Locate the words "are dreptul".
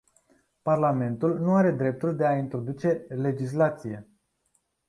1.55-2.15